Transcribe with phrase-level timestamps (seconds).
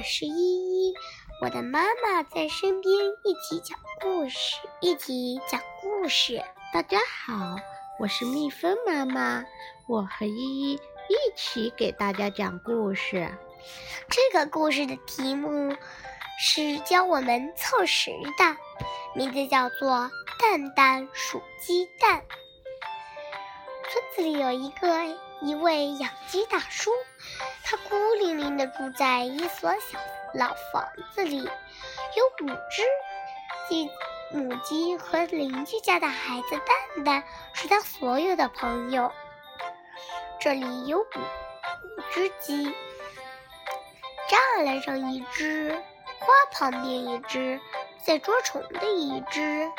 [0.00, 0.94] 我是依依，
[1.42, 2.90] 我的妈妈在身边，
[3.22, 6.42] 一起讲故事，一起讲故事。
[6.72, 7.56] 大家好，
[7.98, 9.44] 我是蜜蜂妈妈，
[9.86, 13.30] 我和依依一起给大家讲故事。
[14.08, 15.76] 这个故事的题目
[16.38, 18.56] 是教我们凑食的，
[19.14, 19.90] 名字叫做
[20.40, 22.20] 《蛋蛋数鸡蛋》。
[23.90, 25.04] 村子里有一个
[25.42, 26.90] 一位养鸡大叔。
[27.62, 29.98] 他孤零零地住在一所小
[30.34, 32.82] 老房子里，有五只
[33.68, 33.90] 鸡
[34.32, 39.12] 母鸡和邻居家的孩子蛋蛋是他所有的朋友。
[40.40, 42.74] 这里有五五只鸡，
[44.28, 45.70] 栅栏上一只，
[46.18, 47.60] 花旁边一只，
[48.02, 49.70] 在捉虫的一只，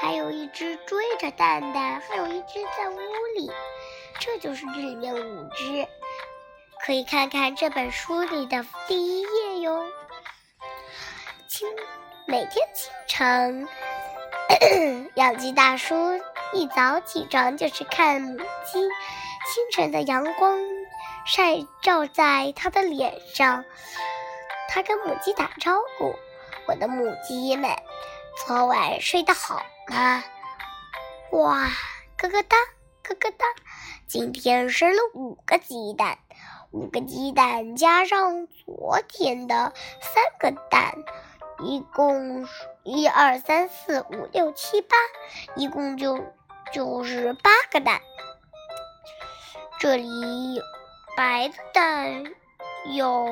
[0.00, 2.98] 还有一只追着蛋蛋，还有一只在屋
[3.36, 3.50] 里。
[4.18, 5.86] 这就是这里面五只。
[6.84, 9.86] 可以看看这本书里的第一页哟。
[11.48, 11.68] 清
[12.26, 13.68] 每天清晨，
[15.14, 15.94] 养鸡大叔
[16.52, 18.80] 一早起床就是看母鸡。
[19.52, 20.58] 清晨的阳光
[21.26, 23.64] 晒照在他的脸上，
[24.68, 26.14] 他跟母鸡打招呼
[26.68, 27.70] ：“我的母鸡们，
[28.46, 30.22] 昨晚睡得好吗？”
[31.32, 31.68] 哇，
[32.16, 32.56] 咯咯哒，
[33.02, 33.46] 咯咯哒，
[34.06, 36.18] 今天生了五个鸡蛋。
[36.72, 40.94] 五个鸡蛋加上昨天的三个蛋，
[41.64, 42.46] 一共
[42.84, 44.96] 一二三四五六七八，
[45.56, 46.24] 一共就
[46.72, 48.00] 就是八个蛋。
[49.80, 50.62] 这里有
[51.16, 52.22] 白的蛋
[52.86, 53.24] 有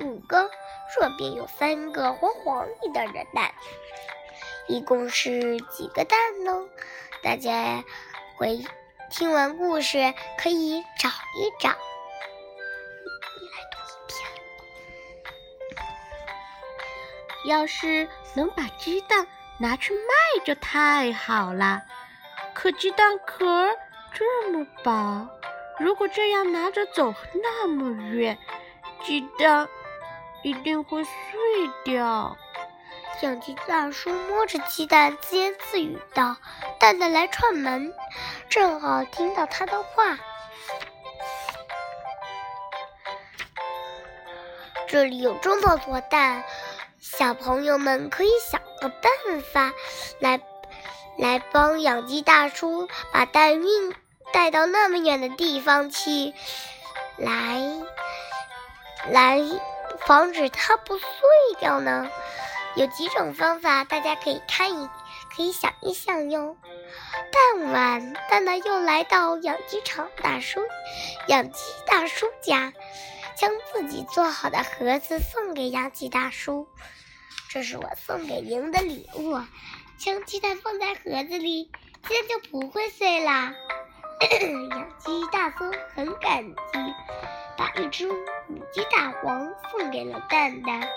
[0.00, 0.50] 五个，
[0.96, 3.52] 这边有三个黄黄一点的蛋，
[4.66, 6.64] 一共是几个蛋呢？
[7.22, 7.84] 大家
[8.36, 8.64] 回
[9.10, 11.70] 听完故事可以找一找。
[17.44, 19.26] 要是能把鸡蛋
[19.58, 21.82] 拿去卖就太好了。
[22.54, 23.68] 可鸡蛋壳
[24.12, 25.28] 这么薄，
[25.78, 28.38] 如果这样拿着走那么远，
[29.04, 29.68] 鸡蛋
[30.42, 31.12] 一定会碎
[31.84, 32.36] 掉。
[33.20, 36.36] 小鸡大叔摸着鸡蛋，自言自语道
[36.80, 37.94] ：“蛋蛋来串门，
[38.48, 40.18] 正好听到他的话。
[44.88, 46.44] 这里有这么多蛋。”
[47.02, 49.72] 小朋友们可以想个办法，
[50.20, 50.40] 来
[51.18, 53.92] 来帮养鸡大叔把蛋运
[54.32, 56.32] 带到那么远的地方去，
[57.16, 57.60] 来
[59.10, 59.40] 来
[60.06, 61.08] 防止它不碎
[61.58, 62.08] 掉呢。
[62.76, 64.88] 有几种方法，大家可以看一
[65.36, 66.56] 可以想一想哟。
[67.32, 70.60] 傍晚，蛋蛋又来到养鸡场大叔
[71.26, 72.72] 养鸡大叔家。
[73.36, 76.68] 将自己做好的盒子送给养鸡大叔，
[77.48, 79.40] 这是我送给您的礼物。
[79.98, 81.70] 将鸡蛋放在盒子里，
[82.08, 83.54] 鸡蛋就不会碎啦。
[84.70, 86.94] 养鸡大叔很感激，
[87.56, 90.88] 把一只母鸡大黄送给了蛋蛋，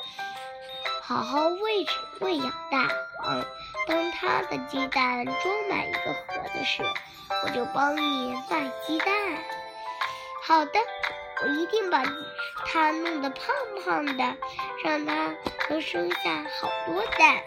[1.02, 1.86] 好好喂
[2.20, 2.88] 喂养大
[3.20, 3.46] 黄。
[3.88, 5.36] 当它的鸡蛋装
[5.70, 6.84] 满一个盒子时，
[7.44, 9.08] 我就帮你卖鸡蛋。
[10.44, 10.80] 好的。
[11.42, 12.04] 我一定把
[12.66, 13.54] 它弄得胖
[13.84, 14.24] 胖的，
[14.84, 15.36] 让它
[15.70, 17.44] 能生下好多蛋。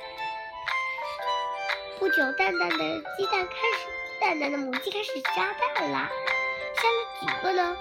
[1.98, 2.76] 不久，蛋蛋的
[3.16, 3.88] 鸡蛋开始，
[4.20, 6.08] 蛋蛋的母鸡开始下蛋啦。
[6.76, 7.76] 下了几个呢？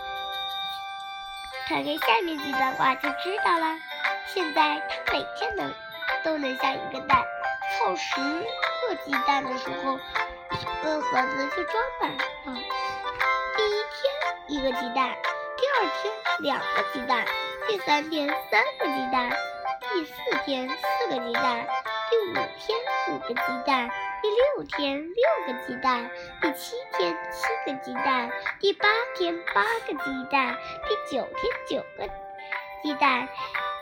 [1.68, 3.78] 看看下面几段话就知道了。
[4.34, 5.74] 现在它每天能
[6.24, 7.24] 都能下一个蛋，
[7.78, 8.22] 凑十
[8.88, 10.00] 个鸡蛋的时候，
[10.52, 12.62] 一个盒子就装满了。
[13.56, 15.16] 第一天一个鸡蛋。
[15.58, 17.26] 第二天两个鸡蛋，
[17.68, 19.32] 第三天三个鸡蛋，
[19.92, 20.14] 第四
[20.46, 21.68] 天四个鸡蛋，
[22.10, 22.80] 第五天
[23.10, 23.90] 五个鸡蛋，
[24.22, 26.10] 第六天六个鸡蛋，
[26.42, 30.56] 第七天七个鸡蛋，第八天八个鸡蛋，
[30.88, 32.08] 第九天九个
[32.84, 33.28] 鸡蛋，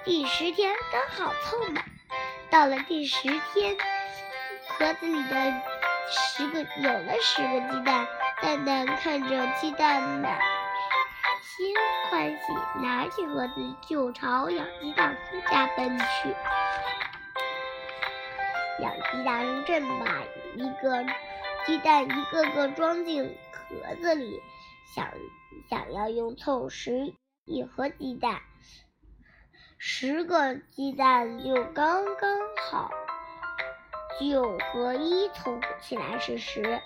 [0.06, 1.84] 第十天刚好凑满。
[2.50, 3.76] 到了第十天，
[4.70, 5.54] 盒子里的
[6.10, 8.08] 十个有了十个鸡蛋，
[8.42, 10.55] 蛋蛋看着鸡蛋满。
[11.58, 11.74] 心
[12.12, 12.54] 欢喜，
[12.84, 16.36] 拿起盒子就朝养鸡大叔家奔去。
[18.82, 20.22] 养鸡大叔正把
[20.56, 21.06] 一个
[21.66, 23.24] 鸡蛋一个个装进
[23.54, 24.42] 盒子里，
[24.94, 25.08] 想
[25.70, 27.14] 想要用凑十
[27.46, 28.42] 一盒鸡蛋，
[29.78, 32.38] 十个鸡蛋就刚刚
[32.70, 32.92] 好。
[34.20, 36.82] 九和一凑起来是十，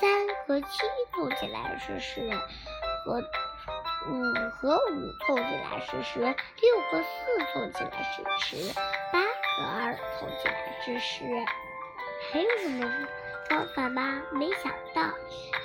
[0.00, 0.66] 三和七
[1.12, 2.30] 凑起来是十，
[3.04, 3.22] 和
[4.08, 7.08] 五和五凑起来是十，六和四
[7.52, 8.74] 凑起来是十，
[9.12, 11.24] 八和二凑起来是十。
[12.32, 12.90] 还有什么
[13.48, 14.22] 方法吗？
[14.32, 15.02] 没想到，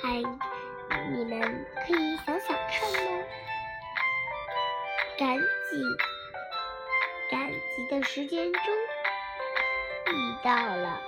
[0.02, 0.22] 还
[1.10, 3.24] 你们可以想想看呢。
[5.16, 5.82] 赶紧，
[7.30, 8.74] 赶集的时间终
[10.12, 11.00] 于到了，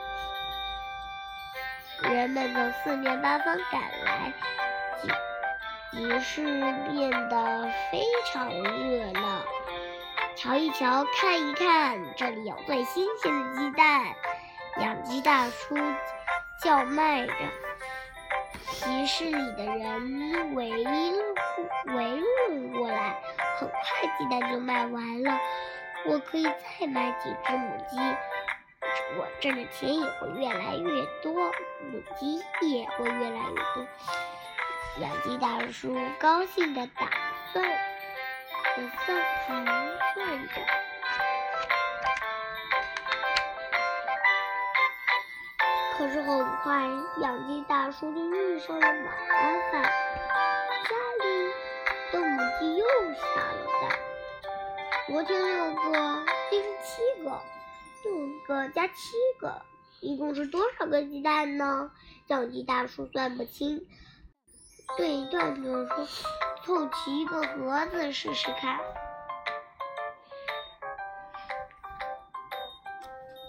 [2.03, 4.33] 人们从四面八方赶来，
[5.93, 6.43] 集市
[6.91, 9.41] 变得非常热闹。
[10.35, 14.05] 瞧一瞧，看一看，这里有最新鲜的鸡蛋。
[14.81, 15.75] 养鸡大叔
[16.63, 17.33] 叫卖着，
[18.73, 23.17] 集市里的人围围拢过来。
[23.59, 25.39] 很快鸡蛋就卖完了，
[26.07, 27.97] 我可以再买几只母鸡，
[29.19, 31.33] 我挣的钱也会越来越多，
[31.91, 32.37] 母鸡
[32.69, 33.87] 也会越来越多。
[34.99, 37.11] 养鸡大叔高兴的打
[37.53, 37.63] 算，
[38.75, 39.67] 打算盘
[40.15, 40.55] 算着。
[45.99, 46.89] 可是很快，
[47.21, 49.11] 养鸡大叔就遇上了麻
[49.71, 51.25] 烦，家里
[52.13, 53.99] 的母鸡又下了蛋。
[55.09, 57.43] 昨天六个，今天七个，
[58.03, 58.95] 六个加七
[59.39, 59.61] 个，
[60.01, 61.91] 一共是多少个鸡蛋呢？
[62.29, 63.87] 养鸡大叔算不清，
[64.97, 66.09] 对段子说
[66.65, 68.81] ：“凑齐一个盒子试试看。”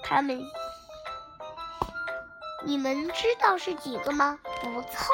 [0.04, 0.42] 他们。
[2.66, 4.40] 你们知道是几个吗？
[4.62, 5.14] 不凑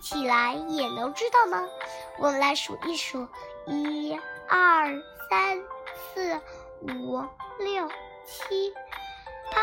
[0.00, 1.66] 起来也能知道吗？
[2.18, 3.26] 我们来数一数：
[3.66, 4.16] 一、
[4.48, 4.86] 二、
[5.28, 5.60] 三、
[6.14, 6.40] 四、
[6.82, 7.26] 五、
[7.58, 7.88] 六、
[8.26, 8.72] 七、
[9.50, 9.56] 八、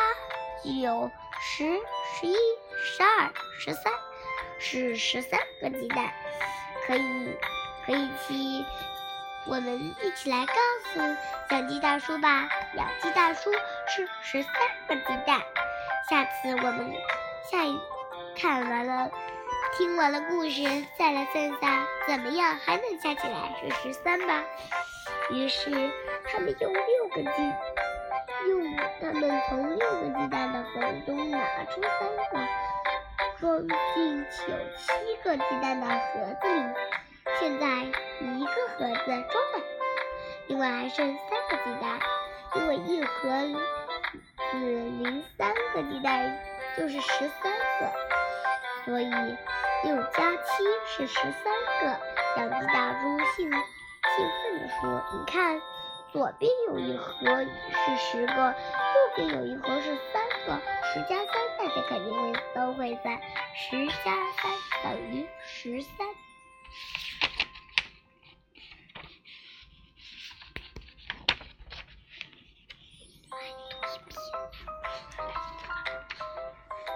[0.64, 1.80] 九、十、
[2.20, 2.36] 十一、
[2.84, 3.94] 十二、十三，
[4.60, 6.12] 是十三个鸡蛋。
[6.86, 7.38] 可以，
[7.86, 8.66] 可以起，
[9.46, 10.54] 我们一起来告
[10.94, 11.00] 诉
[11.52, 12.48] 养鸡大叔吧。
[12.76, 14.54] 养鸡大叔是十三
[14.88, 15.42] 个鸡蛋。
[16.10, 16.94] 下次我们
[17.52, 17.78] 下一
[18.38, 19.12] 看完了，
[19.78, 20.64] 听完了故事，
[20.98, 24.42] 再来算算怎么样还能加起来是十三吧。
[25.32, 25.70] 于是
[26.32, 27.42] 他们用六个鸡，
[28.48, 31.92] 用他们从六个鸡蛋的盒中拿出三
[32.32, 32.48] 个，
[33.40, 34.24] 装进有
[34.78, 36.62] 七个鸡蛋的盒子里。
[37.40, 37.68] 现在
[38.22, 39.62] 一个盒子装满，
[40.48, 42.00] 另外还剩三个鸡蛋，
[42.56, 43.30] 因为一盒。
[44.50, 46.40] 子零三个鸡蛋
[46.78, 47.52] 就是十三
[47.82, 47.92] 个，
[48.86, 49.10] 所以
[49.84, 52.00] 六加七是十三个。
[52.38, 55.60] 养鸡大叔兴兴奋地说：“你看，
[56.14, 60.62] 左边有一盒是十个，右边有一盒是三个。
[60.94, 63.22] 十加三，肯定会都会在。
[63.56, 64.52] 十加三
[64.84, 66.08] 等于十三。”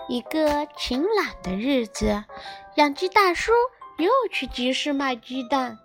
[0.09, 2.25] 一个晴朗的日子，
[2.75, 3.53] 养鸡大叔
[3.97, 5.79] 又去集市卖鸡蛋。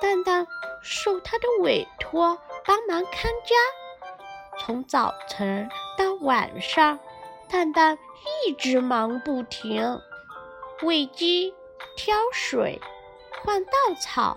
[0.00, 0.46] 蛋蛋
[0.82, 3.54] 受他的委托帮忙看家，
[4.58, 6.98] 从早晨到晚上，
[7.50, 7.98] 蛋蛋
[8.46, 10.00] 一直忙不停，
[10.82, 11.52] 喂鸡、
[11.96, 12.80] 挑水、
[13.44, 14.36] 换稻草，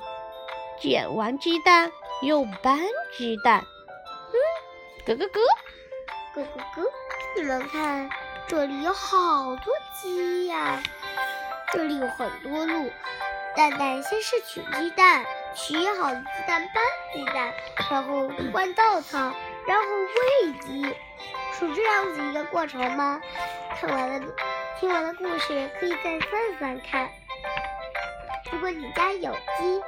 [0.79, 1.91] 捡完鸡蛋
[2.24, 2.79] 又搬
[3.15, 3.63] 鸡蛋。
[4.34, 4.36] 嗯，
[5.05, 5.41] 咯咯咯，
[6.34, 6.91] 咯咯咯，
[7.36, 8.10] 你们看。
[8.46, 10.82] 这里有好多鸡呀！
[11.72, 12.91] 这里有很多路。
[13.55, 15.24] 蛋蛋先是取鸡蛋，
[15.55, 17.53] 取好的鸡蛋搬鸡蛋，
[17.89, 19.17] 然后换稻草，
[19.65, 19.86] 然后
[20.43, 20.96] 喂鸡，
[21.67, 23.22] 是这样子一个过程吗？
[23.79, 24.20] 看完了，
[24.79, 27.10] 听完了故事，可以再算算看。
[28.51, 29.82] 如果你家有鸡，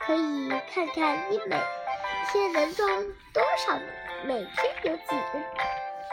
[0.00, 1.56] 可以看看你每
[2.32, 2.88] 天能装
[3.32, 3.78] 多少，
[4.24, 5.38] 每天有几个，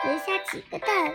[0.06, 1.12] 能下几个蛋。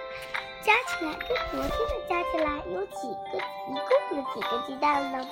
[0.63, 3.39] 加起来跟昨天的加起来有几个？
[3.39, 3.75] 一
[4.11, 5.25] 共有几个鸡蛋呢？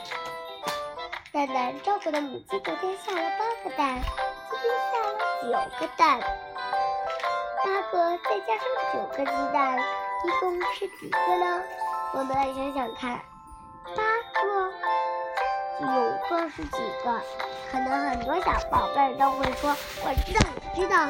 [1.32, 4.00] 蛋蛋照顾的母鸡昨天下了八个蛋，
[4.48, 6.20] 今天下了九个蛋，
[7.64, 11.62] 八个再加上九个鸡蛋，一共是几个呢？
[12.12, 13.18] 我们来想想看，
[13.96, 14.02] 八
[14.42, 14.70] 个
[15.80, 15.86] 九
[16.28, 17.20] 个是几个？
[17.70, 21.08] 可能很多小宝贝儿都会说：“我知道，我知道。”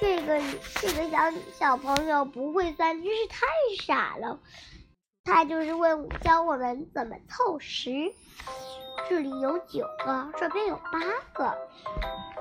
[0.00, 0.40] 这个
[0.80, 1.18] 这个小
[1.58, 3.46] 小朋友不会算，真是太
[3.84, 4.38] 傻了。
[5.24, 7.90] 他就是问教我们怎么凑十。
[9.08, 10.98] 这里有九个，这边有八
[11.34, 11.58] 个，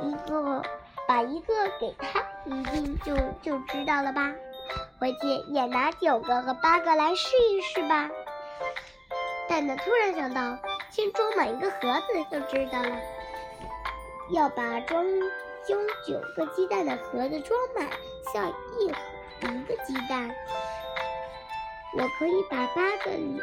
[0.01, 0.63] 一个
[1.07, 4.33] 把一个给他，一定就就知道了吧？
[4.99, 8.09] 回去也拿九个和八个来试一试吧。
[9.47, 10.57] 蛋蛋突然想到，
[10.91, 12.97] 先装满一个盒子就知道了。
[14.31, 15.05] 要把装
[15.65, 17.87] 装九个鸡蛋的盒子装满，
[18.33, 20.29] 像一一个鸡蛋。
[21.97, 23.41] 我可以把八个里，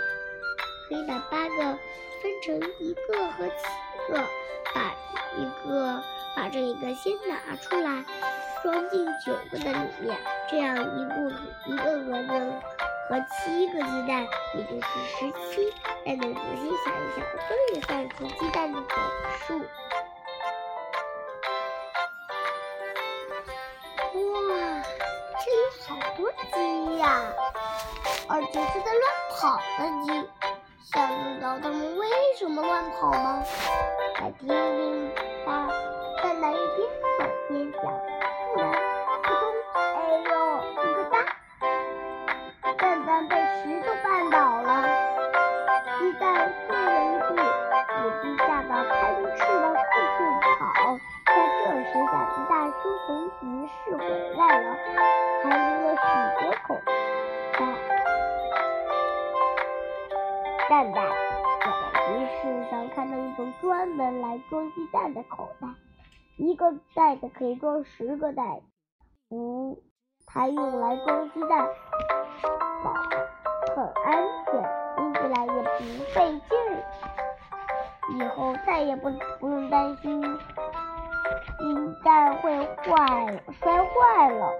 [0.88, 1.78] 可以把八个
[2.20, 4.22] 分成一个和七个，
[4.74, 4.94] 把
[5.38, 6.02] 一个
[6.36, 8.04] 把这一个先拿出来，
[8.62, 10.18] 装进九个的里面，
[10.50, 11.30] 这样一部
[11.66, 12.52] 一个盒子
[13.08, 15.72] 和七个鸡蛋，也就是十七。
[16.04, 18.88] 但你仔细想一想，可以算出鸡蛋的总
[19.46, 19.58] 数。
[24.14, 24.52] 哇，
[25.40, 27.02] 这里好多鸡呀！
[28.28, 30.06] 而且是在乱跑的鸡，
[30.92, 32.06] 想知道它们为
[32.38, 33.42] 什么乱跑吗？
[34.20, 35.14] 来听听
[35.44, 35.68] 吧。
[37.48, 38.13] 边角
[66.36, 68.60] 一个袋子可以装十个蛋，
[69.28, 69.80] 不
[70.26, 71.68] 还用来装鸡蛋，
[73.76, 74.54] 很安全，
[74.96, 76.82] 拎起来也不费劲儿。
[78.18, 84.52] 以后再也不不用担心鸡蛋会坏摔坏了。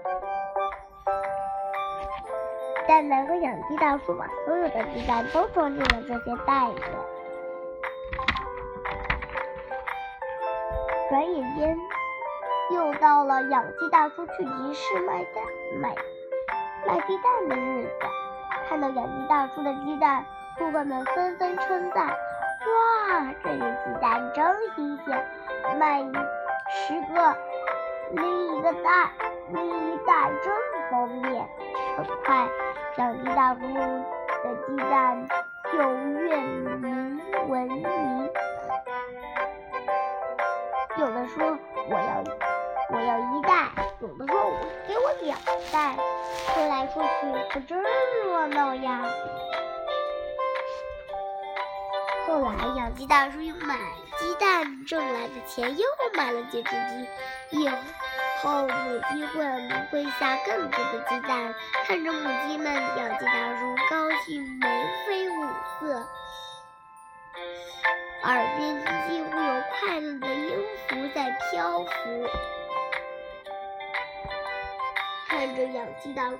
[2.87, 6.81] 蛋蛋和养鸡大叔把所有的鸡蛋都装进了这些袋子。
[11.15, 11.79] 转眼间，
[12.71, 15.41] 又到了养鸡大叔去集市卖蛋、
[15.79, 15.95] 买
[16.85, 17.89] 卖鸡蛋的日子。
[18.67, 20.25] 看到养鸡大叔的鸡蛋，
[20.57, 22.07] 顾客们纷纷称赞
[22.67, 25.25] ：“哇，这些鸡蛋真新鲜，
[25.79, 26.03] 卖
[26.67, 27.37] 十个
[28.11, 29.09] 拎一个蛋，
[29.53, 31.47] 拎一袋真方便。”
[31.95, 32.45] 很快。
[32.97, 35.27] 养鸡大叔的鸡蛋
[41.87, 42.23] 我要
[42.91, 44.53] 我要一袋，有的说
[44.87, 45.37] 给我两
[45.71, 45.95] 袋，
[46.53, 47.09] 说来说去
[47.51, 49.01] 可真热闹呀。
[52.27, 53.77] 后来养鸡大叔又买
[54.17, 57.69] 鸡蛋挣来的钱，又买了几只鸡，以
[58.41, 59.45] 后母鸡会
[59.91, 61.53] 会下更多的鸡蛋。
[61.85, 63.04] 看着母鸡们养，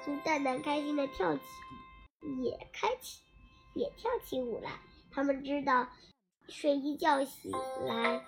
[0.06, 1.42] 鸡大叔蛋蛋开心的跳起，
[2.44, 3.24] 也开起，
[3.74, 4.70] 也跳起舞来。
[5.12, 5.88] 他们知道，
[6.48, 7.52] 睡一觉醒
[7.88, 8.24] 来，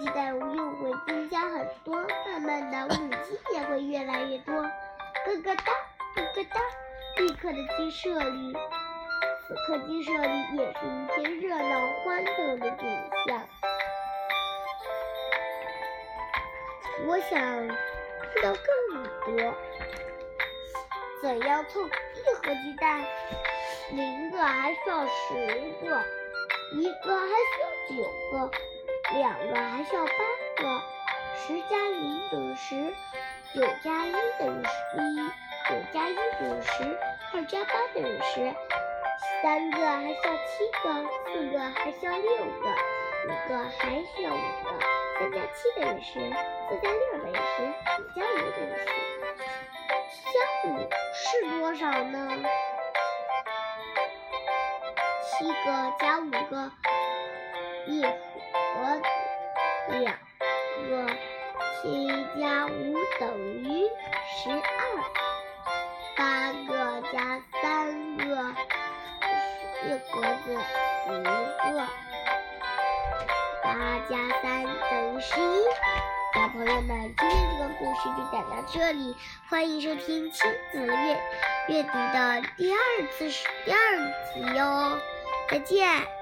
[0.00, 5.62] 鸡蛋又会增加很多，慢慢的母鸡也会越来越多，咯咯哒，
[6.16, 6.60] 咯咯哒。
[7.18, 8.52] 立刻的鸡舍里，
[9.46, 12.86] 此刻鸡舍里也是一片热闹欢腾的景
[13.26, 13.48] 象。
[17.06, 19.54] 我想知道更多，
[21.22, 21.90] 怎样凑一
[22.34, 23.04] 盒鸡蛋？
[23.90, 25.34] 零个还需要十
[25.82, 26.04] 个，
[26.72, 28.50] 一个还需要九个，
[29.14, 30.10] 两个还需要八
[30.58, 30.82] 个。
[31.38, 32.92] 十加零等于十，
[33.54, 35.16] 九加一等于一，
[35.68, 36.98] 九加一等于十，
[37.32, 38.54] 二加八等于十。
[39.42, 40.50] 三个还需要七
[40.82, 40.84] 个，
[41.32, 42.68] 四个还需要六个，
[43.26, 44.68] 五个还需要五个。
[45.18, 46.12] 三加七等于十，
[46.68, 47.62] 四加六等于十，
[48.02, 49.15] 五加五等于十。
[50.36, 50.70] 加五
[51.14, 51.24] 是
[51.58, 52.44] 多少呢？
[55.24, 55.54] 七个
[55.98, 56.70] 加五个，
[57.86, 58.10] 一盒，
[59.88, 60.14] 两
[60.90, 61.06] 个，
[61.80, 62.06] 七
[62.38, 63.88] 加五等于
[64.28, 64.60] 十二，
[66.18, 68.22] 八个加三个，
[69.84, 70.46] 一盒子
[71.08, 71.10] 一
[71.72, 71.76] 个，
[73.62, 73.68] 八
[74.10, 74.12] 加
[74.42, 74.44] 三
[74.90, 75.64] 等于十一。
[76.36, 79.16] 小朋友们，今天这个故事就讲到这里，
[79.48, 81.18] 欢迎收听亲子阅
[81.68, 82.78] 阅读的第二
[83.10, 83.30] 次
[83.64, 83.96] 第二
[84.34, 84.98] 集哟。
[85.50, 86.15] 再见。